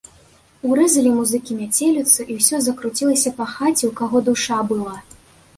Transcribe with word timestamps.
Урэзалі 0.69 1.11
музыкі 1.17 1.57
мяцеліцу, 1.59 2.17
і 2.31 2.39
ўсё 2.39 2.63
закруцілася 2.69 3.35
па 3.43 3.51
хаце, 3.55 3.83
у 3.93 3.95
каго 4.01 4.17
душа 4.31 4.59
была. 4.73 4.97